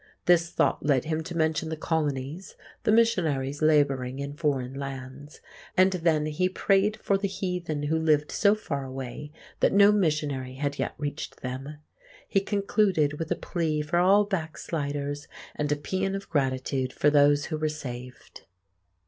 [0.25, 2.55] This thought led him to mention the Colonies,
[2.85, 5.41] the missionaries labouring in foreign lands;
[5.77, 10.55] and then he prayed for the heathen who lived so far away that no missionary
[10.55, 11.77] had yet reached them.
[12.27, 17.45] He concluded with a plea for all backsliders and a pæan of gratitude for those
[17.53, 18.47] who were saved.